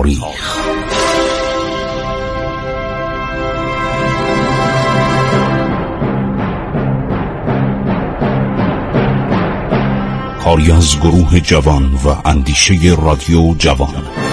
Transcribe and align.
تاریخ 0.00 0.20
کاری 10.44 10.72
از 10.72 11.00
گروه 11.00 11.40
جوان 11.40 11.94
و 11.94 12.28
اندیشه 12.28 12.96
رادیو 13.02 13.54
جوان. 13.58 14.29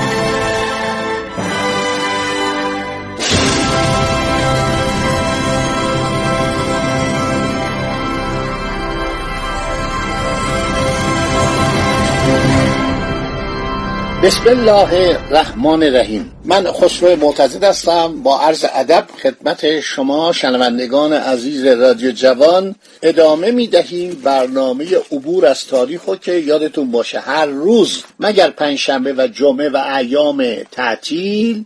بسم 14.28 14.48
الله 14.48 14.94
الرحمن 15.30 15.84
الرحیم. 15.84 16.32
من 16.46 16.72
خسرو 16.72 17.16
معتزد 17.16 17.64
هستم. 17.64 18.24
با 18.24 18.40
عرض 18.40 18.66
ادب 18.74 19.06
خدمت 19.24 19.80
شما 19.80 20.34
شنوندگان 20.34 21.14
عزیز 21.14 21.66
رادیو 21.66 22.12
جوان 22.12 22.76
ادامه 23.02 23.52
می 23.52 23.68
دهیم 23.68 24.22
برنامه 24.24 24.86
عبور 25.12 25.46
از 25.46 25.68
تاریخ 25.68 26.02
که 26.22 26.34
یادتون 26.34 26.92
باشه 26.92 27.20
هر 27.20 27.46
روز 27.46 28.04
مگر 28.20 28.50
پنجشنبه 28.50 29.14
و 29.14 29.28
جمعه 29.28 29.70
و 29.70 29.78
ایام 29.98 30.46
تعطیل 30.72 31.66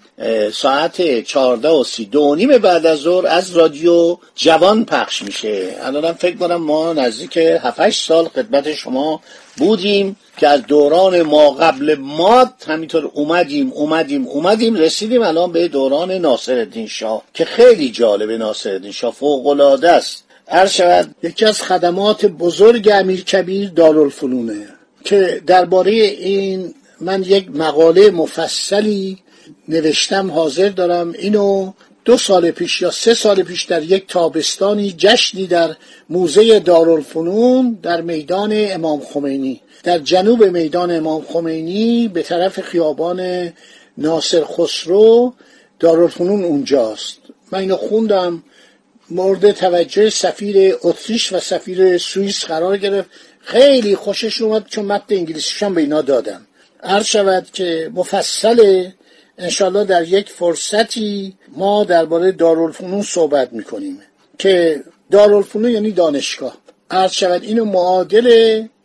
ساعت 0.54 1.24
چهارده 1.24 1.70
و 1.70 1.84
سی 1.84 2.06
دو 2.06 2.36
نیم 2.36 2.58
بعد 2.58 2.86
از 2.86 3.00
ظهر 3.00 3.28
از 3.28 3.58
رادیو 3.58 4.18
جوان 4.36 4.86
پخش 4.86 5.22
میشه. 5.22 5.76
الانم 5.82 6.14
فکر 6.14 6.36
کنم 6.36 6.56
ما 6.56 6.94
نزدیک 6.94 7.38
7 7.38 7.90
سال 7.90 8.26
خدمت 8.26 8.74
شما 8.74 9.22
بودیم 9.62 10.16
که 10.38 10.48
از 10.48 10.62
دوران 10.68 11.22
ما 11.22 11.52
قبل 11.52 11.96
ماد 12.00 12.54
همینطور 12.68 13.12
اومدیم 13.14 13.72
اومدیم 13.72 14.28
اومدیم 14.28 14.76
رسیدیم 14.76 15.22
الان 15.22 15.52
به 15.52 15.68
دوران 15.68 16.12
ناصر 16.12 16.58
الدین 16.58 16.88
شاه 16.88 17.24
که 17.34 17.46
خیلی 17.46 17.92
جالبه 17.92 18.38
ناصر 18.38 18.70
الدین 18.70 18.92
شاه 18.92 19.14
فوق 19.14 19.48
العاده 19.48 19.92
است. 19.92 20.24
هر 20.48 20.68
شود 20.68 21.16
یکی 21.24 21.46
از 21.46 21.62
خدمات 21.62 22.26
بزرگ 22.26 22.90
امیر 22.94 23.24
کبیر 23.24 23.70
دارالفنونه 23.70 24.68
که 25.04 25.42
درباره 25.48 25.92
این 25.92 26.74
من 27.02 27.24
یک 27.24 27.50
مقاله 27.56 28.12
مفصلی 28.12 29.18
نوشتم 29.68 30.32
حاضر 30.32 30.70
دارم 30.70 31.14
اینو 31.20 31.72
دو 32.06 32.18
سال 32.18 32.52
پیش 32.52 32.82
یا 32.82 32.92
سه 32.92 33.14
سال 33.14 33.44
پیش 33.44 33.64
در 33.64 33.84
یک 33.84 34.08
تابستانی 34.08 34.96
جشنی 34.98 35.48
در 35.48 35.76
موزه 36.10 36.60
دارالفنون 36.60 37.80
در 37.84 38.02
میدان 38.02 38.52
امام 38.54 39.02
خمینی. 39.02 39.62
در 39.84 40.00
جنوب 40.00 40.44
میدان 40.44 40.92
امام 40.92 41.22
خمینی 41.22 42.08
به 42.08 42.24
طرف 42.24 42.62
خیابان 42.62 43.52
ناصر 43.98 44.44
خسرو 44.44 45.34
دارالفنون 45.80 46.44
اونجاست. 46.44 47.18
من 47.52 47.60
اینو 47.60 47.76
خوندم 47.76 48.44
مورد 49.10 49.52
توجه 49.52 50.10
سفیر 50.10 50.76
اتریش 50.82 51.34
و 51.34 51.40
سفیر 51.40 51.98
سوئیس 51.98 52.46
قرار 52.46 52.78
گرفت. 52.78 53.10
خیلی 53.42 53.96
خوشش 53.96 54.42
اومد 54.42 54.66
چون 54.70 54.86
متن 54.86 55.16
انگلیسیشان 55.16 55.74
به 55.74 55.82
اینا 55.82 56.02
دادم. 56.02 56.42
عرض 56.84 57.06
شود 57.06 57.48
که 57.54 57.92
مفصل 57.96 58.90
انشالله 59.38 59.84
در 59.84 60.08
یک 60.08 60.30
فرصتی 60.30 61.34
ما 61.58 61.84
درباره 61.84 62.32
دارالفنون 62.32 63.02
صحبت 63.02 63.54
می‌کنیم 63.54 64.02
که 64.40 64.84
دارالفنون 65.12 65.72
یعنی 65.72 65.92
دانشگاه. 65.92 66.58
عرض 66.92 67.12
شود 67.12 67.44
اینو 67.44 67.66
معادل 67.66 68.28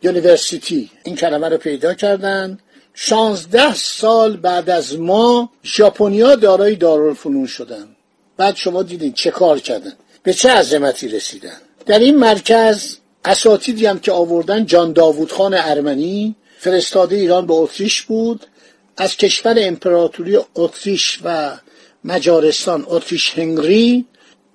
university 0.03 0.91
این 1.05 1.17
کلمه 1.17 1.49
رو 1.49 1.57
پیدا 1.57 1.95
کردن. 1.95 2.59
شانزده 2.95 3.75
سال 3.75 4.37
بعد 4.37 4.71
از 4.71 4.99
ما 4.99 5.51
ژاپنیا 5.65 6.35
دارای 6.35 6.75
دارالفنون 6.75 7.47
شدن. 7.47 7.89
بعد 8.37 8.57
شما 8.57 8.83
دیدین 8.83 9.13
چه 9.13 9.31
کار 9.31 9.59
کردن. 9.59 9.93
به 10.23 10.33
چه 10.33 10.51
عظمتی 10.51 11.09
رسیدن. 11.09 11.57
در 11.87 11.99
این 11.99 12.17
مرکز 12.17 12.97
اساتیدی 13.25 13.87
هم 13.87 13.99
که 13.99 14.13
آوردن 14.13 14.67
جان 14.67 14.93
داوود 14.93 15.33
خان 15.33 15.55
ارمنی 15.55 16.37
فرستاده 16.59 17.17
ایران 17.17 17.47
به 17.47 17.55
اتریش 17.55 18.03
بود. 18.03 18.47
از 18.97 19.17
کشور 19.17 19.55
امپراتوری 19.59 20.39
اتریش 20.55 21.21
و 21.25 21.57
مجارستان 22.05 22.85
اتریش 22.89 23.39
هنگری 23.39 24.05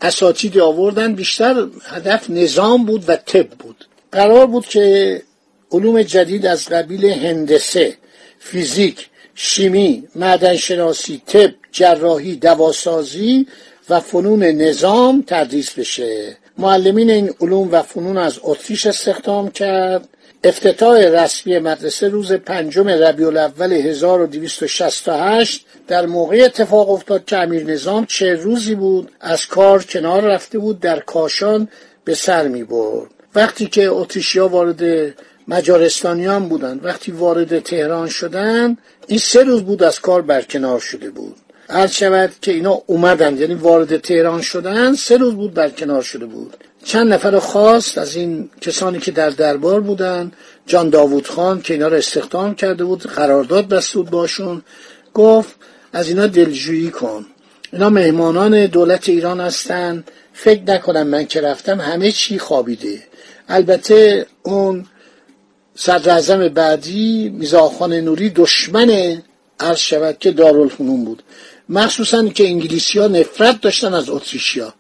اساتید 0.02 0.59
آوردن. 0.59 1.13
بیشتر 1.13 1.68
هدف 1.84 2.29
نظام 2.29 2.85
بود 2.85 3.03
و 3.07 3.16
طب 3.16 3.47
بود. 3.47 3.85
قرار 4.12 4.46
بود 4.46 4.66
که 4.66 5.22
علوم 5.72 6.03
جدید 6.03 6.46
از 6.46 6.69
قبیل 6.69 7.06
هندسه 7.06 7.97
فیزیک 8.40 9.09
شیمی 9.35 10.03
معدنشناسی 10.16 11.22
طب 11.25 11.52
جراحی 11.72 12.35
دواسازی 12.35 13.47
و 13.90 14.00
فنون 14.00 14.44
نظام 14.44 15.23
تدریس 15.28 15.72
بشه. 15.72 16.38
معلمین 16.58 17.09
این 17.09 17.34
علوم 17.41 17.72
و 17.72 17.81
فنون 17.81 18.18
از 18.18 18.40
اتریش 18.44 18.85
استخدام 18.85 19.52
کرد. 19.52 20.08
افتتاح 20.44 20.97
رسمی 20.97 21.59
مدرسه 21.59 22.07
روز 22.07 22.34
پنجم 22.34 22.88
ربیع 22.88 23.28
الاول 23.28 23.74
1268 23.74 25.66
در 25.88 26.06
موقع 26.06 26.41
اتفاق 26.46 26.90
افتاد 26.90 27.25
که 27.25 27.38
امیر 27.38 27.63
نظام 27.63 28.06
چه 28.06 28.34
روزی 28.34 28.75
بود 28.75 29.12
از 29.19 29.47
کار 29.47 29.84
کنار 29.84 30.22
رفته 30.22 30.59
بود 30.59 30.79
در 30.79 31.00
کاشان 31.00 31.68
به 32.03 32.13
سر 32.13 32.47
می 32.47 32.63
برد. 32.63 33.09
وقتی 33.35 33.66
که 33.66 33.90
اتریشیا 33.90 34.47
وارد 34.47 35.13
مجارستانیان 35.47 36.50
بودند 36.50 36.85
وقتی 36.85 37.12
وارد 37.12 37.59
تهران 37.59 38.09
شدن 38.09 38.78
این 39.08 39.19
سه 39.19 39.44
روز 39.44 39.63
بود 39.63 39.84
از 39.84 40.00
کار 40.00 40.22
برکنار 40.22 40.79
شده 40.79 41.09
بود. 41.09 41.35
عرض 41.69 41.91
شود 41.91 42.31
که 42.41 42.52
اینا 42.52 42.81
اومدن 42.85 43.38
یعنی 43.38 43.53
وارد 43.53 43.97
تهران 43.97 44.41
شدن 44.41 44.94
سه 44.94 45.18
روز 45.18 45.34
بود 45.34 45.53
برکنار 45.53 46.02
شده 46.02 46.25
بود. 46.25 46.58
چند 46.84 47.14
نفر 47.14 47.40
خواست 47.40 47.97
از 47.97 48.16
این 48.16 48.50
کسانی 48.62 49.00
که 49.00 49.12
در 49.12 49.30
دربار 49.30 49.81
بودن 49.81 50.31
جان 50.68 50.90
داوود 50.90 51.28
خان 51.28 51.62
که 51.62 51.74
اینا 51.74 51.88
رو 51.88 51.97
استخدام 51.97 52.56
کرده 52.56 52.84
بود 52.84 53.03
قرارداد 53.03 53.68
بسته 53.68 53.97
بود 53.97 54.09
باشون 54.09 54.62
گفت 55.14 55.56
از 55.94 56.08
اینا 56.08 56.28
دلجویی 56.28 56.90
کن. 56.90 57.25
اینا 57.74 57.90
مهمانان 57.90 58.66
دولت 58.66 59.09
ایران 59.09 59.40
هستن 59.40 60.03
فکر 60.34 60.62
نکنم 60.62 61.08
من 61.08 61.25
که 61.25 61.41
رفتم 61.41 61.81
همه 61.81 62.12
چی 62.12 62.40
خوابیده. 62.40 63.03
البته 63.50 64.25
اون 64.44 64.86
صدر 65.75 66.50
بعدی 66.50 67.30
میزاخان 67.30 67.94
نوری 67.94 68.30
دشمن 68.30 69.22
عرض 69.59 69.80
شود 69.80 70.18
که 70.20 70.31
دارالفنون 70.31 71.06
بود. 71.06 71.24
مخصوصا 71.70 72.28
که 72.28 72.47
انگلیسی 72.47 73.00
ها 73.00 73.08
نفرت 73.08 73.62
داشتن 73.62 73.94
از 73.94 74.09
اتریشیا 74.09 74.74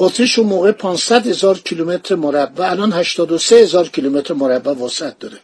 اتریش 0.00 0.38
اون 0.38 0.48
موقع 0.48 0.72
500 0.72 1.26
هزار 1.26 1.58
کیلومتر 1.58 2.14
مربع 2.14 2.70
الان 2.70 2.92
83 2.92 3.56
هزار 3.56 3.88
کیلومتر 3.88 4.34
مربع 4.34 4.72
وسعت 4.72 5.18
داره. 5.18 5.36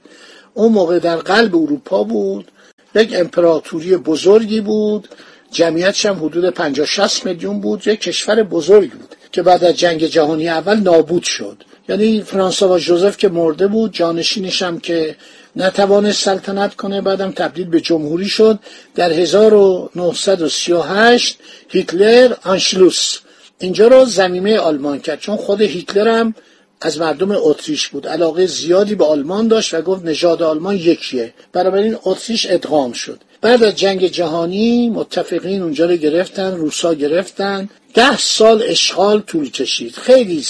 اون 0.54 0.72
موقع 0.72 0.98
در 0.98 1.16
قلب 1.16 1.56
اروپا 1.56 2.04
بود 2.04 2.50
یک 2.94 3.14
امپراتوری 3.14 3.96
بزرگی 3.96 4.60
بود 4.60 5.08
جمعیتش 5.50 6.06
هم 6.06 6.24
حدود 6.24 6.50
50 6.50 6.86
60 6.86 7.26
میلیون 7.26 7.60
بود 7.60 7.86
یک 7.86 8.00
کشور 8.00 8.42
بزرگی 8.42 8.88
بود 8.88 9.16
که 9.32 9.42
بعد 9.42 9.64
از 9.64 9.76
جنگ 9.76 10.06
جهانی 10.06 10.48
اول 10.48 10.76
نابود 10.76 11.22
شد. 11.22 11.64
یعنی 11.88 12.22
فرانسوا 12.22 12.78
جوزف 12.78 13.16
که 13.16 13.28
مرده 13.28 13.66
بود 13.66 13.92
جانشینش 13.92 14.62
هم 14.62 14.80
که 14.80 15.16
نتوانست 15.56 16.24
سلطنت 16.24 16.76
کنه 16.76 17.00
بعدم 17.00 17.30
تبدیل 17.30 17.66
به 17.66 17.80
جمهوری 17.80 18.28
شد. 18.28 18.58
در 18.94 19.12
1938 19.12 21.38
هیتلر 21.68 22.34
آنشلوس 22.44 23.18
اینجا 23.58 23.88
رو 23.88 24.04
زمینه 24.04 24.58
آلمان 24.58 25.00
کرد 25.00 25.20
چون 25.20 25.36
خود 25.36 25.60
هیتلر 25.60 26.08
هم 26.08 26.34
از 26.80 26.98
مردم 26.98 27.30
اتریش 27.30 27.88
بود. 27.88 28.08
علاقه 28.08 28.46
زیادی 28.46 28.94
به 28.94 29.04
آلمان 29.04 29.48
داشت 29.48 29.74
و 29.74 29.82
گفت 29.82 30.04
نژاد 30.04 30.42
آلمان 30.42 30.76
یکیه. 30.76 31.34
بنابراین 31.52 31.96
اتریش 32.04 32.46
ادغام 32.50 32.92
شد. 32.92 33.20
بعد 33.40 33.62
از 33.62 33.76
جنگ 33.76 34.06
جهانی 34.06 34.90
متفقین 34.90 35.62
اونجا 35.62 35.86
رو 35.86 35.96
گرفتن 35.96 36.56
روسا 36.56 36.94
گرفتن. 36.94 37.68
ده 37.94 38.16
سال 38.16 38.62
اشغال 38.66 39.20
طول 39.20 39.50
کشید. 39.50 39.94
خیلی 39.94 40.42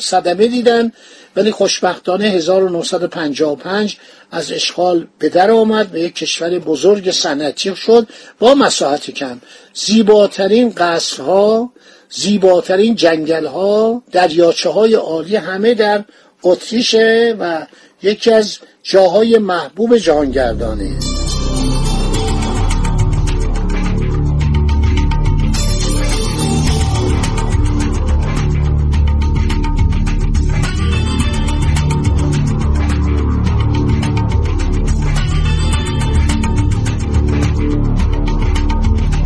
صدمه 0.00 0.46
دیدن 0.46 0.92
ولی 1.36 1.50
خوشبختانه 1.50 2.24
1955 2.24 3.96
از 4.30 4.52
اشغال 4.52 5.06
به 5.18 5.28
در 5.28 5.50
آمد 5.50 5.94
و 5.94 5.98
یک 5.98 6.14
کشور 6.14 6.58
بزرگ 6.58 7.10
صنعتی 7.10 7.76
شد 7.76 8.08
با 8.38 8.54
مساحت 8.54 9.10
کم. 9.10 9.40
زیباترین 9.74 10.70
قصرها 10.70 11.72
زیباترین 12.16 12.94
جنگل 12.94 13.46
ها 13.46 14.02
دریاچه 14.12 14.70
های 14.70 14.94
عالی 14.94 15.36
همه 15.36 15.74
در 15.74 16.04
اتریشه 16.42 17.36
و 17.40 17.66
یکی 18.02 18.32
از 18.32 18.58
جاهای 18.82 19.38
محبوب 19.38 19.96
جهانگردانه. 19.96 20.98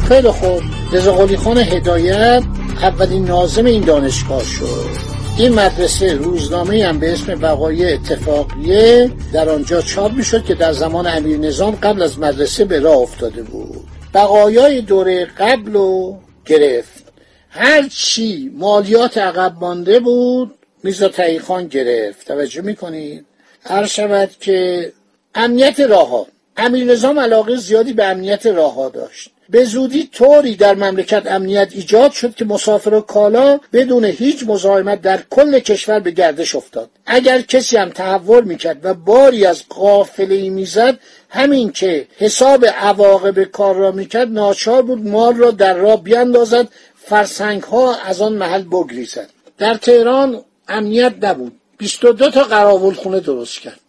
خیلی 0.08 0.28
خوب. 0.28 0.62
رضا 0.92 1.12
قلی 1.12 1.36
خان 1.36 1.58
هدایت. 1.58 2.42
اولین 2.82 3.24
نازم 3.24 3.64
این 3.64 3.84
دانشگاه 3.84 4.44
شد. 4.44 4.90
این 5.38 5.54
مدرسه 5.54 6.14
روزنامه 6.14 6.86
هم 6.86 7.00
به 7.00 7.12
اسم 7.12 7.42
وقایع 7.42 7.94
اتفاقیه 7.94 9.10
در 9.32 9.48
آنجا 9.48 9.80
چاپ 9.80 10.12
می‌شد 10.12 10.44
که 10.44 10.54
در 10.54 10.72
زمان 10.72 11.06
امیر 11.06 11.38
نظام 11.38 11.78
قبل 11.82 12.02
از 12.02 12.18
مدرسه 12.18 12.64
به 12.64 12.80
راه 12.80 12.96
افتاده 12.96 13.42
بود. 13.42 13.86
بقایای 14.14 14.80
دوره 14.80 15.24
قبل 15.24 15.72
رو 15.72 16.18
گرفت. 16.46 17.04
هر 17.50 17.88
چی 17.88 18.50
مالیات 18.54 19.18
عقب 19.18 19.56
مانده 19.60 20.00
بود 20.00 20.54
میزا 20.82 21.08
تایخان 21.08 21.66
گرفت. 21.66 22.26
توجه 22.26 22.62
می‌کنید؟ 22.62 23.24
هر 23.64 23.86
شود 23.86 24.30
که 24.40 24.92
امنیت 25.34 25.80
راه 25.80 26.10
ها 26.10 26.26
امیر 26.56 26.84
نظام 26.84 27.18
علاقه 27.18 27.56
زیادی 27.56 27.92
به 27.92 28.04
امنیت 28.04 28.46
راه 28.46 28.74
ها 28.74 28.88
داشت. 28.88 29.30
به 29.50 29.64
زودی 29.64 30.08
طوری 30.12 30.56
در 30.56 30.74
مملکت 30.74 31.26
امنیت 31.26 31.68
ایجاد 31.72 32.12
شد 32.12 32.34
که 32.34 32.44
مسافر 32.44 32.94
و 32.94 33.00
کالا 33.00 33.60
بدون 33.72 34.04
هیچ 34.04 34.44
مزاحمت 34.46 35.02
در 35.02 35.20
کل 35.30 35.58
کشور 35.58 36.00
به 36.00 36.10
گردش 36.10 36.54
افتاد. 36.54 36.90
اگر 37.06 37.40
کسی 37.40 37.76
هم 37.76 37.90
تحول 37.90 38.44
می‌کرد 38.44 38.84
و 38.84 38.94
باری 38.94 39.46
از 39.46 39.62
قافله 39.68 40.34
ای 40.34 40.50
می‌زد 40.50 40.98
همین 41.28 41.72
که 41.72 42.06
حساب 42.16 42.66
عواقب 42.66 43.44
کار 43.44 43.74
را 43.74 43.92
می‌کرد 43.92 44.28
ناچار 44.28 44.82
بود 44.82 45.06
مال 45.06 45.34
را 45.34 45.50
در 45.50 45.74
راه 45.74 46.02
بیاندازد 46.02 46.68
فرسنگ 47.04 47.62
ها 47.62 47.94
از 47.94 48.22
آن 48.22 48.32
محل 48.32 48.62
بگریزد. 48.62 49.30
در 49.58 49.74
تهران 49.74 50.44
امنیت 50.68 51.14
نبود. 51.22 51.52
22 51.78 52.30
تا 52.30 52.42
قراول 52.42 52.94
خونه 52.94 53.20
درست 53.20 53.60
کرد. 53.60 53.80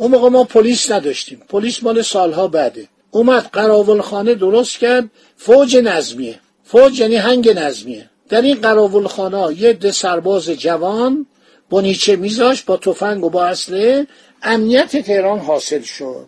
اون 0.00 0.10
موقع 0.10 0.28
ما 0.28 0.44
پلیس 0.44 0.90
نداشتیم. 0.90 1.42
پلیس 1.48 1.82
مال 1.82 2.02
سالها 2.02 2.48
بعده. 2.48 2.88
اومد 3.10 3.48
قراول 3.52 4.00
خانه 4.00 4.34
درست 4.34 4.78
کرد. 4.78 5.10
فوج 5.36 5.76
نظمیه. 5.76 6.40
فوج 6.64 6.98
یعنی 6.98 7.16
هنگ 7.16 7.48
نظمیه. 7.48 8.10
در 8.28 8.42
این 8.42 8.60
قراول 8.60 9.06
خانه 9.06 9.60
یه 9.60 9.72
ده 9.72 9.92
سرباز 9.92 10.50
جوان 10.50 11.26
با 11.70 11.80
نیچه 11.80 12.16
میذاش 12.16 12.62
با 12.62 12.76
تفنگ 12.76 13.24
و 13.24 13.30
با 13.30 13.44
اسلحه 13.44 14.06
امنیت 14.42 14.96
تهران 14.96 15.38
حاصل 15.38 15.82
شد. 15.82 16.26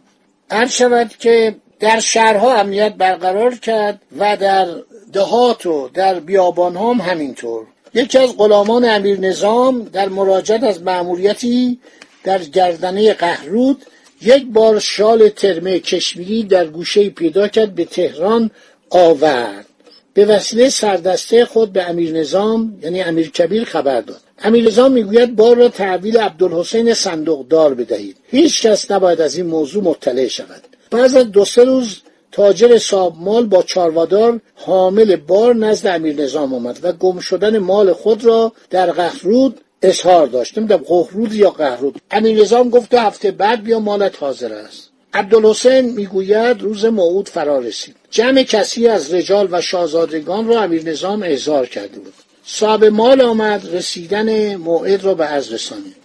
هر 0.51 0.67
شود 0.67 1.11
که 1.19 1.57
در 1.81 2.01
شهرها 2.01 2.55
امنیت 2.55 2.95
برقرار 2.95 3.55
کرد 3.55 4.01
و 4.19 4.37
در 4.37 4.69
دهات 5.13 5.67
و 5.67 5.89
در 5.95 6.21
بیابان 6.21 6.77
هم 6.77 7.01
همینطور. 7.01 7.67
یکی 7.95 8.19
از 8.19 8.37
غلامان 8.37 8.85
امیر 8.85 9.21
نظام 9.21 9.83
در 9.83 10.09
مراجعت 10.09 10.63
از 10.63 10.83
مأموریتی 10.83 11.79
در 12.25 12.43
گردنه 12.43 13.15
قهرود 13.15 13.83
یک 14.23 14.47
بار 14.47 14.81
شال 14.81 15.29
ترمه 15.29 15.81
کشمیری 15.81 16.43
در 16.43 16.67
گوشه 16.67 17.11
پیدا 17.11 17.49
کرد 17.49 17.75
به 17.75 17.85
تهران 17.85 18.51
آورد. 18.91 19.67
به 20.15 20.25
وسیله 20.25 20.69
سردسته 20.69 21.45
خود 21.45 21.73
به 21.73 21.83
امیر 21.83 22.13
نظام 22.13 22.79
یعنی 22.83 23.03
امیر 23.03 23.31
کبیر 23.31 23.65
خبر 23.65 24.01
داد. 24.01 24.21
امیر 24.39 24.67
نظام 24.67 24.93
می‌گوید 24.93 25.37
بار 25.37 25.57
را 25.57 25.69
تحویل 25.69 26.19
عبدالحسین 26.19 26.95
صندوقدار 26.95 27.75
بدهید. 27.75 28.17
هیچ 28.31 28.67
کس 28.67 28.91
نباید 28.91 29.21
از 29.21 29.37
این 29.37 29.47
موضوع 29.47 29.85
مطلع 29.85 30.27
شود. 30.27 30.63
بعد 30.91 31.17
از 31.17 31.31
دو 31.31 31.45
سه 31.45 31.65
روز 31.65 32.01
تاجر 32.33 32.79
مال 33.21 33.47
با 33.47 33.63
چاروادار 33.63 34.41
حامل 34.55 35.17
بار 35.17 35.55
نزد 35.55 35.87
امیر 35.87 36.23
نظام 36.23 36.55
آمد 36.55 36.79
و 36.83 36.93
گم 36.93 37.19
شدن 37.19 37.59
مال 37.59 37.93
خود 37.93 38.25
را 38.25 38.53
در 38.71 38.91
قهرود 38.91 39.61
اظهار 39.83 40.27
داشت 40.27 40.59
نمی‌دونم 40.59 40.83
قهرود 40.83 41.33
یا 41.33 41.51
قهرود 41.51 42.01
امیر 42.11 42.41
نظام 42.41 42.71
گفت 42.71 42.91
دو 42.91 42.99
هفته 42.99 43.31
بعد 43.31 43.63
بیا 43.63 43.79
مالت 43.79 44.23
حاضر 44.23 44.53
است. 44.53 44.89
عبدالحسین 45.15 45.81
می‌گوید 45.81 46.63
روز 46.63 46.85
موعود 46.85 47.29
فرا 47.29 47.59
رسید. 47.59 47.97
جمع 48.11 48.43
کسی 48.43 48.89
از 48.89 49.15
رجال 49.15 49.49
و 49.51 49.61
شاهزادگان 49.61 50.47
را 50.47 50.63
امیر 50.63 50.89
نظام 50.89 51.23
احضار 51.23 51.67
کرده 51.67 51.99
بود. 51.99 52.15
صاحب 52.45 52.85
مال 52.85 53.21
آمد 53.21 53.75
رسیدن 53.75 54.57
موعد 54.57 55.05
را 55.05 55.15
به 55.15 55.27
از 55.27 55.53
رسانید. 55.53 55.97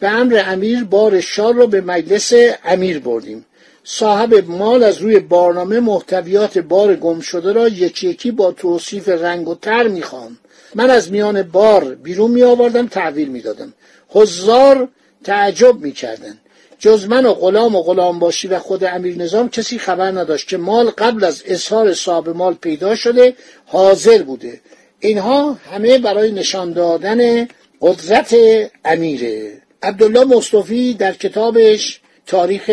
به 0.00 0.08
امر 0.08 0.42
امیر 0.46 0.84
بار 0.84 1.20
شال 1.20 1.54
را 1.54 1.66
به 1.66 1.80
مجلس 1.80 2.32
امیر 2.64 2.98
بردیم. 2.98 3.44
صاحب 3.84 4.44
مال 4.48 4.82
از 4.82 4.98
روی 4.98 5.18
بارنامه 5.18 5.80
محتویات 5.80 6.58
بار 6.58 6.96
گم 6.96 7.20
شده 7.20 7.52
را 7.52 7.68
یکی 7.68 8.08
یکی 8.08 8.30
با 8.30 8.52
توصیف 8.52 9.08
رنگ 9.08 9.48
و 9.48 9.54
تر 9.54 9.88
می‌خوان 9.88 10.38
من 10.74 10.90
از 10.90 11.12
میان 11.12 11.42
بار 11.42 11.94
بیرون 11.94 12.30
می 12.30 12.42
آوردم 12.42 12.86
تحویل 12.86 13.28
می 13.28 13.40
دادم 13.40 13.72
حضار 14.08 14.88
تعجب 15.24 15.80
می 15.80 15.92
کردن. 15.92 16.38
جز 16.78 17.08
من 17.08 17.26
و 17.26 17.34
غلام 17.34 17.74
و 17.74 17.82
غلام 17.82 18.18
باشی 18.18 18.48
و 18.48 18.58
خود 18.58 18.84
امیر 18.84 19.18
نظام 19.18 19.48
کسی 19.48 19.78
خبر 19.78 20.10
نداشت 20.10 20.48
که 20.48 20.56
مال 20.56 20.90
قبل 20.90 21.24
از 21.24 21.42
اظهار 21.46 21.94
صاحب 21.94 22.28
مال 22.28 22.54
پیدا 22.54 22.94
شده 22.94 23.36
حاضر 23.66 24.22
بوده. 24.22 24.60
اینها 25.00 25.52
همه 25.52 25.98
برای 25.98 26.32
نشان 26.32 26.72
دادن 26.72 27.48
قدرت 27.80 28.36
امیره. 28.84 29.52
عبدالله 29.82 30.24
مصطفی 30.24 30.94
در 30.94 31.12
کتابش 31.12 32.00
تاریخ 32.26 32.70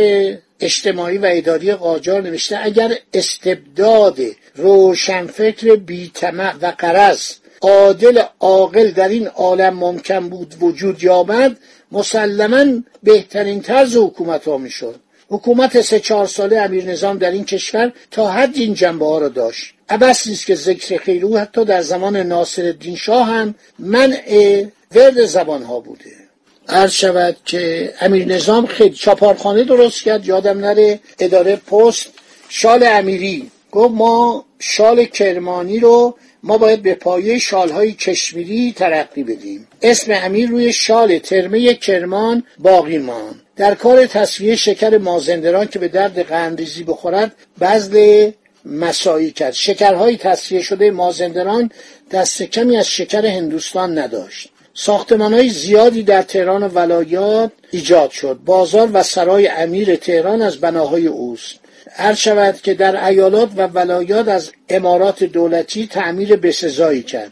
اجتماعی 0.59 1.17
و 1.17 1.27
اداری 1.31 1.73
قاجار 1.73 2.21
نوشته 2.21 2.59
اگر 2.61 2.97
استبداد 3.13 4.19
روشنفکر 4.55 5.75
بیطمع 5.75 6.53
و 6.61 6.73
قرض 6.77 7.33
عادل 7.61 8.21
عاقل 8.39 8.91
در 8.91 9.07
این 9.07 9.27
عالم 9.27 9.73
ممکن 9.73 10.29
بود 10.29 10.55
وجود 10.61 11.03
یابد 11.03 11.57
مسلما 11.91 12.81
بهترین 13.03 13.61
طرز 13.61 13.97
حکومت 13.97 14.47
ها 14.47 14.57
می‌شد. 14.57 14.95
حکومت 15.29 15.81
سه 15.81 15.99
چهار 15.99 16.25
ساله 16.25 16.59
امیر 16.59 16.85
نظام 16.85 17.17
در 17.17 17.31
این 17.31 17.45
کشور 17.45 17.91
تا 18.11 18.31
حد 18.31 18.55
این 18.55 18.73
جنبه 18.73 19.05
ها 19.05 19.17
را 19.17 19.27
داشت. 19.27 19.73
عبس 19.89 20.27
نیست 20.27 20.45
که 20.45 20.55
ذکر 20.55 20.97
خیر 20.97 21.25
او 21.25 21.37
حتی 21.37 21.65
در 21.65 21.81
زمان 21.81 22.17
ناصر 22.17 22.61
الدین 22.61 22.95
شاه 22.95 23.27
هم 23.27 23.55
منع 23.79 24.65
ورد 24.95 25.25
زبان 25.25 25.63
ها 25.63 25.79
بوده. 25.79 26.11
عرض 26.69 26.91
شود 26.91 27.37
که 27.45 27.93
امیر 28.01 28.25
نظام 28.25 28.65
خیلی 28.65 28.95
چاپارخانه 28.95 29.63
درست 29.63 30.03
کرد 30.03 30.25
یادم 30.25 30.59
نره 30.59 30.99
اداره 31.19 31.55
پست 31.55 32.09
شال 32.49 32.83
امیری 32.87 33.51
گفت 33.71 33.93
ما 33.93 34.45
شال 34.59 35.05
کرمانی 35.05 35.79
رو 35.79 36.15
ما 36.43 36.57
باید 36.57 36.81
به 36.81 36.93
پایه 36.93 37.39
شالهای 37.39 37.91
کشمیری 37.91 38.73
ترقی 38.77 39.23
بدیم. 39.23 39.67
اسم 39.81 40.11
امیر 40.23 40.49
روی 40.49 40.73
شال 40.73 41.19
ترمه 41.19 41.73
کرمان 41.73 42.43
باقی 42.59 42.97
مان 42.97 43.41
در 43.55 43.75
کار 43.75 44.05
تصفیه 44.05 44.55
شکر 44.55 44.97
مازندران 44.97 45.67
که 45.67 45.79
به 45.79 45.87
درد 45.87 46.19
قندریزی 46.19 46.83
بخورد 46.83 47.35
بذل 47.61 48.31
مسایی 48.65 49.31
کرد. 49.31 49.53
شکرهای 49.53 50.17
تصفیه 50.17 50.61
شده 50.61 50.91
مازندران 50.91 51.71
دست 52.11 52.43
کمی 52.43 52.77
از 52.77 52.87
شکر 52.87 53.25
هندوستان 53.25 53.99
نداشت. 53.99 54.49
ساختمان 54.73 55.33
های 55.33 55.49
زیادی 55.49 56.03
در 56.03 56.21
تهران 56.21 56.63
و 56.63 56.67
ولایات 56.67 57.51
ایجاد 57.71 58.11
شد. 58.11 58.39
بازار 58.45 58.89
و 58.93 59.03
سرای 59.03 59.47
امیر 59.47 59.95
تهران 59.95 60.41
از 60.41 60.57
بناهای 60.57 61.07
اوست. 61.07 61.59
هر 61.91 62.13
شود 62.13 62.61
که 62.61 62.73
در 62.73 63.05
ایالات 63.05 63.49
و 63.57 63.67
ولایات 63.67 64.27
از 64.27 64.51
امارات 64.69 65.23
دولتی 65.23 65.87
تعمیر 65.87 66.35
بسزایی 66.35 67.03
کرد. 67.03 67.31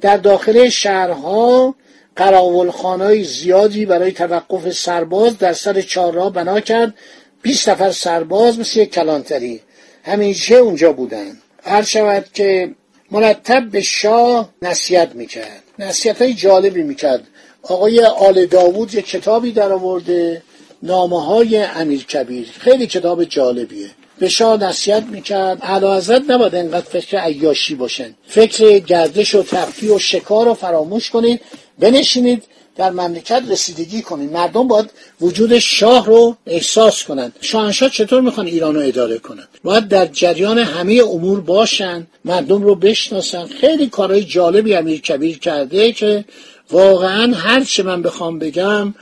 در 0.00 0.16
داخل 0.16 0.68
شهرها 0.68 1.74
قراولخانهای 2.16 3.24
زیادی 3.24 3.86
برای 3.86 4.12
توقف 4.12 4.70
سرباز 4.70 5.38
در 5.38 5.52
سر 5.52 5.80
چهارراه 5.80 6.32
بنا 6.32 6.60
کرد. 6.60 6.94
20 7.42 7.68
نفر 7.68 7.90
سرباز 7.90 8.58
مثل 8.58 8.80
یک 8.80 8.90
کلانتری. 8.90 9.60
همیشه 10.04 10.54
اونجا 10.54 10.92
بودن 10.92 11.36
هر 11.62 11.82
شود 11.82 12.24
که 12.34 12.70
مرتب 13.10 13.70
به 13.70 13.80
شاه 13.80 14.50
نصیحت 14.62 15.14
می‌کرد. 15.14 15.62
نصیحت 15.78 16.22
های 16.22 16.34
جالبی 16.34 16.82
می‌کرد. 16.82 17.22
آقای 17.62 18.04
آل 18.04 18.46
داوود 18.46 18.94
یک 18.94 19.06
کتابی 19.06 19.52
در 19.52 19.72
آورده 19.72 20.42
نامه 20.84 21.24
های 21.24 21.56
امیر 21.56 22.04
کبیر. 22.04 22.46
خیلی 22.58 22.86
کتاب 22.86 23.24
جالبیه. 23.24 23.90
به 24.18 24.28
شاه 24.28 24.62
نصیحت 24.62 25.02
می‌کرد. 25.02 25.58
اعلی 25.62 25.86
حضرت 25.86 26.22
نباید 26.28 26.54
انقدر 26.54 26.86
فکر 26.86 27.18
عیاشی 27.18 27.74
باشن. 27.74 28.14
فکر 28.26 28.78
گردش 28.78 29.34
و 29.34 29.42
تفریح 29.42 29.92
و 29.92 29.98
شکار 29.98 30.46
رو 30.46 30.54
فراموش 30.54 31.10
کنید. 31.10 31.40
بنشینید. 31.78 32.42
در 32.76 32.90
مملکت 32.90 33.42
رسیدگی 33.48 34.02
کنید. 34.02 34.32
مردم 34.32 34.68
باید 34.68 34.90
وجود 35.20 35.58
شاه 35.58 36.06
رو 36.06 36.36
احساس 36.46 37.04
کنند 37.04 37.32
شاهنشاه 37.40 37.88
چطور 37.88 38.20
می‌خوان 38.20 38.46
ایران 38.46 38.74
رو 38.74 38.80
اداره 38.80 39.18
کنند 39.18 39.48
باید 39.64 39.88
در 39.88 40.06
جریان 40.06 40.58
همه 40.58 41.02
امور 41.12 41.40
باشن. 41.40 42.06
مردم 42.24 42.62
رو 42.62 42.74
بشناسن. 42.74 43.46
خیلی 43.46 43.86
کارهای 43.86 44.24
جالبی 44.24 44.74
امیر 44.74 45.00
کبیر 45.00 45.38
کرده 45.38 45.92
که 45.92 46.24
واقعا 46.70 47.34
هر 47.34 47.64
چه 47.64 47.82
من 47.82 48.02
بخوام 48.02 48.38
بگم 48.38 48.94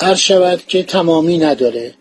هر 0.00 0.14
شود 0.14 0.66
که 0.66 0.82
تمامی 0.82 1.38
نداره. 1.38 1.94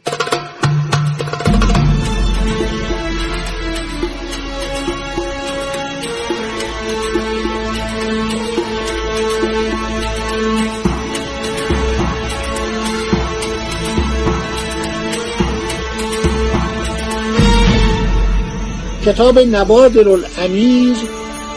کتاب 19.05 19.39
نوادر 19.39 20.09
الامیر 20.09 20.95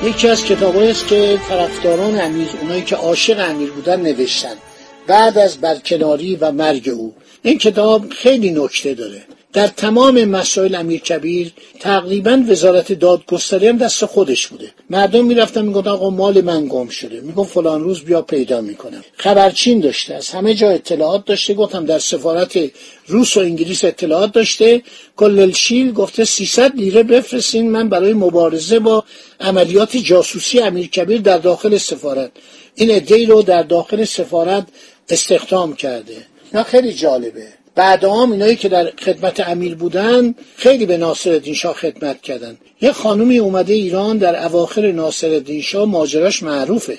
یکی 0.05 0.29
از 0.29 0.45
کتابهایی 0.45 0.91
است 0.91 1.07
که 1.07 1.41
طرفداران 1.49 2.21
امیر 2.21 2.49
اونایی 2.61 2.83
که 2.83 2.97
عاشق 2.97 3.51
امیر 3.51 3.71
بودن 3.71 4.01
نوشتن. 4.01 4.57
بعد 5.11 5.39
از 5.39 5.59
برکناری 5.59 6.37
و 6.37 6.53
مرگ 6.53 6.89
او. 6.89 7.15
این 7.43 7.59
کتاب 7.59 8.11
خیلی 8.11 8.51
نکته 8.51 8.95
داره. 8.95 9.23
در 9.53 9.67
تمام 9.67 10.25
مسائل 10.25 10.75
امیر 10.75 11.01
کبیر 11.01 11.53
تقریبا 11.81 12.43
وزارت 12.49 12.93
دادگستری 12.93 13.69
هم 13.69 13.79
دست 13.79 14.05
خودش 14.05 14.47
بوده. 14.47 14.71
مردم 14.91 15.25
می‌رفتن 15.25 15.65
می‌گفتن 15.65 15.91
آقا 15.91 16.11
مال 16.11 16.41
من 16.41 16.67
گم 16.67 16.89
شده. 16.89 17.21
می‌گفت 17.21 17.53
فلان 17.53 17.81
روز 17.83 18.01
بیا 18.01 18.23
پیدا 18.23 18.61
می‌کنم. 18.61 19.05
خبرچین 19.17 19.81
داشته 19.81 20.15
از 20.15 20.29
همه 20.29 20.55
جا 20.55 20.69
اطلاعات 20.71 21.25
داشته. 21.25 21.55
گفتم 21.55 21.85
در 21.85 21.99
سفارت 21.99 22.59
روس 23.07 23.37
و 23.37 23.41
انگلیس 23.41 23.85
اطلاعات 23.85 24.33
داشته. 24.33 24.83
کللشیل 25.17 25.93
گفته 25.93 26.25
300 26.25 26.77
لیره 26.77 27.03
بفرستین 27.03 27.71
من 27.71 27.89
برای 27.89 28.13
مبارزه 28.13 28.79
با 28.79 29.05
عملیات 29.41 29.97
جاسوسی 29.97 30.61
امیر 30.61 30.87
کبیر 30.87 31.21
در 31.21 31.39
داخل 31.39 31.77
سفارت. 31.77 32.31
این 32.75 32.91
ادهی 32.91 33.27
رو 33.27 33.43
در 33.43 33.63
داخل 33.63 34.05
سفارت 34.05 34.67
استخدام 35.11 35.75
کرده. 35.75 36.17
نه 36.55 36.63
خیلی 36.63 36.93
جالبه. 36.93 37.47
بعد 37.75 38.05
هم 38.05 38.33
اینایی 38.33 38.57
که 38.57 38.69
در 38.69 38.93
خدمت 39.05 39.49
امیر 39.49 39.75
بودن 39.75 40.35
خیلی 40.57 40.87
به 40.87 40.97
ناصر 40.97 41.53
شاه 41.53 41.75
خدمت 41.75 42.23
کردن. 42.23 42.59
یه 42.81 42.93
خانومی 42.93 43.39
اومده 43.39 43.73
ایران 43.73 44.19
در 44.19 44.45
اواخر 44.45 44.93
ناصر 44.93 45.61
شاه 45.63 45.85
ماجراش 45.85 46.43
معروفه. 46.43 46.99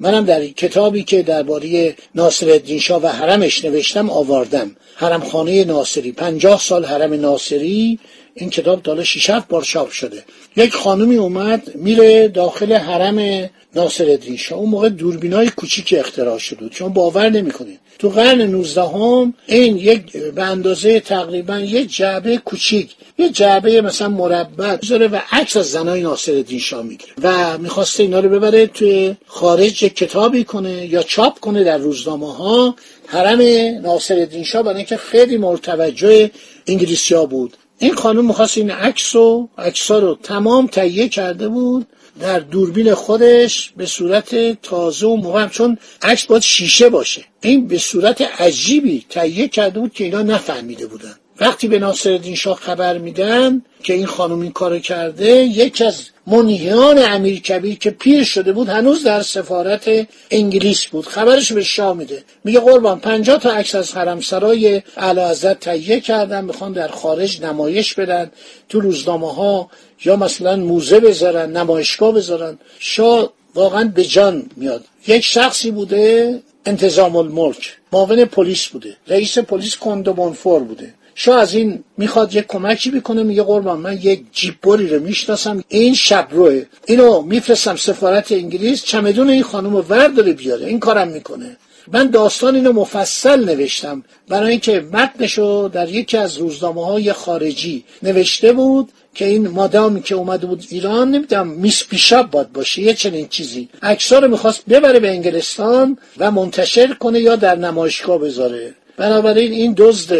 منم 0.00 0.24
در 0.24 0.46
کتابی 0.46 1.04
که 1.04 1.22
درباره 1.22 1.96
ناصر 2.14 2.60
شاه 2.80 3.02
و 3.02 3.06
حرمش 3.06 3.64
نوشتم 3.64 4.10
آوردم. 4.10 4.76
حرم 4.96 5.20
خانه 5.20 5.64
ناصری. 5.64 6.12
پنجاه 6.12 6.60
سال 6.60 6.84
حرم 6.84 7.14
ناصری. 7.14 7.98
این 8.40 8.50
کتاب 8.50 8.82
تا 8.82 9.04
6 9.04 9.30
بار 9.48 9.62
چاپ 9.62 9.90
شده. 9.90 10.24
یک 10.56 10.74
خانومی 10.74 11.16
اومد 11.16 11.74
میره 11.74 12.28
داخل 12.28 12.72
حرم 12.72 13.50
ناصر 13.74 14.18
شاه. 14.38 14.58
اون 14.58 14.68
موقع 14.70 14.88
دوربینای 14.88 15.50
کوچیکی 15.50 15.96
اختراع 15.96 16.38
شده 16.38 16.68
چون 16.68 16.92
باور 16.92 17.28
نمی‌کنید. 17.28 17.80
تو 17.98 18.08
قرن 18.08 18.40
19 18.40 18.82
هم 18.82 19.34
این 19.46 19.76
یک 19.76 20.16
به 20.16 20.42
اندازه 20.42 21.00
تقریبا 21.00 21.58
یک 21.58 21.96
جعبه 21.96 22.36
کوچیک 22.36 22.94
یه 23.18 23.28
جعبه 23.28 23.80
مثلا 23.80 24.08
مربع 24.08 24.76
بذاره 24.76 25.08
و 25.08 25.20
عکس 25.32 25.56
از 25.56 25.70
زنای 25.70 26.02
ناصر 26.02 26.32
الدین 26.32 26.58
شاه 26.58 26.82
می‌گیره 26.82 27.12
و 27.22 27.58
می‌خواسته 27.58 28.02
اینا 28.02 28.20
رو 28.20 28.28
ببره 28.28 28.66
توی 28.66 29.16
خارج 29.26 29.84
کتابی 29.84 30.44
کنه 30.44 30.86
یا 30.86 31.02
چاپ 31.02 31.40
کنه 31.40 31.64
در 31.64 31.78
روزنامه 31.78 32.36
ها 32.36 32.74
حرم 33.06 33.40
ناصر 33.82 34.14
الدین 34.14 34.44
شاه 34.44 34.62
برای 34.62 34.76
اینکه 34.76 34.96
خیلی 34.96 35.36
مرتوجه 35.36 36.30
انگلیسیا 36.66 37.26
بود. 37.26 37.56
این 37.82 37.94
خانم 37.94 38.26
می‌خواست 38.26 38.58
این 38.58 38.70
عکس 38.70 39.16
و 39.16 39.48
عکسا 39.58 39.98
رو 39.98 40.18
تمام 40.22 40.66
تهیه 40.66 41.08
کرده 41.08 41.48
بود 41.48 41.86
در 42.20 42.38
دوربین 42.38 42.94
خودش 42.94 43.72
به 43.76 43.86
صورت 43.86 44.62
تازه 44.62 45.06
و 45.06 45.16
مهم 45.16 45.48
چون 45.48 45.78
عکس 46.02 46.26
باید 46.26 46.42
شیشه 46.42 46.88
باشه. 46.88 47.24
این 47.40 47.66
به 47.66 47.78
صورت 47.78 48.40
عجیبی 48.40 49.04
تهیه 49.08 49.48
کرده 49.48 49.80
بود 49.80 49.92
که 49.92 50.04
اینا 50.04 50.22
نفهمیده 50.22 50.86
بودن. 50.86 51.14
وقتی 51.40 51.68
به 51.68 51.78
ناصرالدین 51.78 52.34
شاه 52.34 52.56
خبر 52.56 52.98
میدن 52.98 53.62
که 53.82 53.94
این 53.94 54.06
خانم 54.06 54.40
این 54.40 54.52
کارو 54.52 54.78
کرده 54.78 55.30
یکی 55.36 55.84
از 55.84 56.08
منیان 56.30 56.98
امیر 56.98 57.40
کبیر 57.40 57.78
که 57.78 57.90
پیر 57.90 58.24
شده 58.24 58.52
بود 58.52 58.68
هنوز 58.68 59.04
در 59.04 59.22
سفارت 59.22 60.06
انگلیس 60.30 60.86
بود. 60.86 61.06
خبرش 61.06 61.52
به 61.52 61.62
شاه 61.62 61.96
میده. 61.96 62.24
میگه 62.44 62.60
قربان 62.60 63.00
پنجاه 63.00 63.38
تا 63.38 63.50
عکس 63.50 63.74
از 63.74 63.92
حرمسرای 63.92 64.82
اعلی 64.96 65.54
تهیه 65.54 66.00
کردن 66.00 66.44
می‌خوان 66.44 66.72
در 66.72 66.88
خارج 66.88 67.42
نمایش 67.42 67.94
بدن. 67.94 68.30
تو 68.68 68.80
روزنامه 68.80 69.34
ها 69.34 69.70
یا 70.04 70.16
مثلا 70.16 70.56
موزه 70.56 71.00
بذارن 71.00 71.56
نمایشگاه 71.56 72.12
بذارن. 72.12 72.58
شاه 72.78 73.32
واقعا 73.54 73.84
به 73.94 74.04
جان 74.04 74.50
میاد. 74.56 74.84
یک 75.06 75.24
شخصی 75.24 75.70
بوده 75.70 76.42
انتظام 76.66 77.16
الملک. 77.16 77.76
معاون 77.92 78.24
پلیس 78.24 78.66
بوده. 78.66 78.96
رئیس 79.08 79.38
پلیس 79.38 79.76
کندومونفور 79.76 80.62
بوده. 80.62 80.94
شاه 81.22 81.40
از 81.40 81.54
این 81.54 81.84
می‌خواد 81.98 82.34
یک 82.34 82.44
کمکی 82.48 82.90
بکنه 82.90 83.22
میگه 83.22 83.42
قربان 83.42 83.78
من 83.78 83.98
یک 84.02 84.22
جیبوری 84.32 84.88
رو 84.88 85.02
می‌شناسم. 85.02 85.64
این 85.68 85.94
شب 85.94 86.28
روه 86.30 86.64
اینو 86.86 87.22
میفرستم 87.22 87.76
سفارت 87.76 88.32
انگلیس. 88.32 88.84
چمدون 88.84 89.30
این 89.30 89.42
خانم 89.42 89.76
رو 89.76 89.82
ورداره 89.82 90.32
بیاره. 90.32 90.66
این 90.66 90.80
کارم 90.80 91.08
می‌کنه. 91.08 91.56
من 91.92 92.10
داستان 92.10 92.54
اینو 92.54 92.72
مفصل 92.72 93.44
نوشتم. 93.44 94.04
برای 94.28 94.50
اینکه 94.50 94.84
متنشو 94.92 95.70
در 95.72 95.88
یکی 95.88 96.16
از 96.16 96.38
روزنامه 96.38 96.86
های 96.86 97.12
خارجی 97.12 97.84
نوشته 98.02 98.52
بود 98.52 98.88
که 99.14 99.24
این 99.24 99.48
مادامی 99.48 100.02
که 100.02 100.14
اومده 100.14 100.46
بود 100.46 100.64
ایران 100.70 101.10
نمی‌دونم 101.10 101.46
میس 101.46 101.84
پیشاب 101.84 102.30
باد 102.30 102.52
باشه 102.52 102.82
یه 102.82 102.94
چنین 102.94 103.28
چیزی. 103.28 103.68
عکس‌ها 103.82 104.18
رو 104.18 104.28
می‌خواست 104.28 104.62
ببره 104.68 105.00
به 105.00 105.10
انگلستان 105.10 105.98
و 106.18 106.30
منتشر 106.30 106.94
کنه 106.94 107.20
یا 107.20 107.36
در 107.36 107.56
نمایشگاه 107.56 108.18
بذاره. 108.18 108.74
بنابراین 108.96 109.52
این 109.52 109.74
دزد 109.76 110.12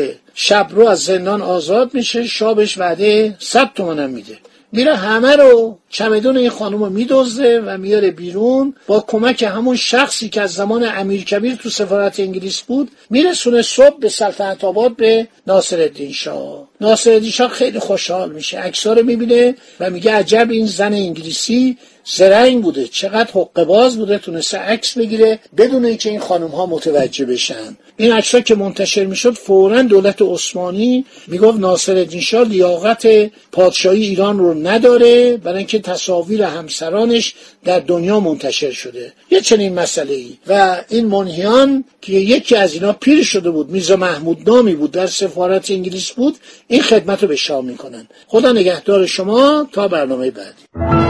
شب 0.42 0.66
رو 0.70 0.88
از 0.88 1.00
زندان 1.00 1.42
آزاد 1.42 1.94
میشه 1.94 2.26
شابش 2.26 2.78
وعده 2.78 3.36
صد 3.38 3.70
تومنم 3.74 4.10
میده. 4.10 4.38
میره 4.72 4.96
همه 4.96 5.36
رو 5.36 5.78
چمدون 5.88 6.36
این 6.36 6.50
خانم 6.50 6.82
رو 6.82 6.90
میدزده 6.90 7.60
و 7.60 7.78
میاره 7.78 8.10
بیرون. 8.10 8.74
با 8.86 9.04
کمک 9.08 9.42
همون 9.42 9.76
شخصی 9.76 10.28
که 10.28 10.40
از 10.40 10.52
زمان 10.52 10.84
امیر 10.84 11.24
کبیر 11.24 11.54
تو 11.54 11.70
سفارت 11.70 12.20
انگلیس 12.20 12.60
بود 12.60 12.90
میرسونه 13.10 13.62
صبح 13.62 13.98
به 13.98 14.08
سلطنت 14.08 14.64
آباد 14.64 14.96
به 14.96 15.28
ناصر 15.46 15.80
الدین 15.80 16.12
شاه. 16.12 16.68
ناصر 16.80 17.10
الدین 17.12 17.30
شاه 17.30 17.50
خیلی 17.50 17.78
خوشحال 17.78 18.32
میشه. 18.32 18.58
عکس‌ها 18.58 18.92
رو 18.92 19.02
می‌بینه 19.02 19.54
و 19.80 19.90
میگه 19.90 20.12
عجب 20.12 20.50
این 20.50 20.66
زن 20.66 20.92
انگلیسی 20.92 21.78
زرنگ 22.16 22.62
بوده. 22.62 22.88
چقدر 22.88 23.30
حق 23.32 23.64
باز 23.64 23.96
بوده 23.96 24.18
تونسته 24.18 24.58
عکس 24.58 24.98
بگیره 24.98 25.38
بدون 25.56 25.84
اینکه 25.84 26.10
این 26.10 26.20
خانم 26.20 26.48
ها 26.48 26.66
متوجه 26.66 27.24
بشن. 27.24 27.76
این 27.96 28.12
عکس 28.12 28.36
که 28.36 28.54
منتشر 28.54 29.04
می‌شد 29.04 29.34
فورا 29.34 29.82
دولت 29.82 30.22
عثمانی 30.22 31.04
می‌گفت 31.26 31.58
ناصر 31.58 32.06
شاه 32.20 32.48
لیاقت 32.48 33.06
پادشاهی 33.52 34.02
ایران 34.02 34.38
رو 34.38 34.54
نداره 34.54 35.36
برای 35.36 35.58
اینکه 35.58 35.78
تصاویر 35.78 36.42
همسرانش 36.42 37.34
در 37.64 37.80
دنیا 37.80 38.20
منتشر 38.20 38.70
شده. 38.70 39.12
یه 39.30 39.40
چنین 39.40 39.74
مسئله 39.74 40.14
ای 40.14 40.38
و 40.46 40.84
این 40.88 41.06
منهیان 41.06 41.84
که 42.02 42.12
یکی 42.12 42.56
از 42.56 42.74
اینا 42.74 42.92
پیر 42.92 43.24
شده 43.24 43.50
بود 43.50 43.70
میزا 43.70 43.96
محمود 43.96 44.50
نامی 44.50 44.74
بود 44.74 44.90
در 44.90 45.06
سفارت 45.06 45.70
انگلیس 45.70 46.10
بود 46.10 46.36
این 46.68 46.82
خدمت 46.82 47.22
رو 47.22 47.28
به 47.28 47.36
شاه 47.36 47.64
می‌کنن. 47.64 48.08
خدا 48.26 48.52
نگهدار 48.52 49.06
شما 49.06 49.68
تا 49.72 49.88
برنامه 49.88 50.30
بعدی. 50.30 51.09